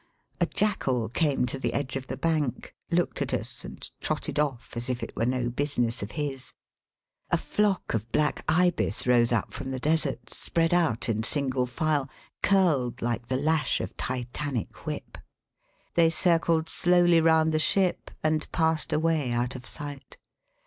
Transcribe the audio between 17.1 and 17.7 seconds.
round the